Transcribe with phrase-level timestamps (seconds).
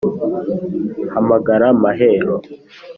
[1.13, 2.35] Hamagara Mahero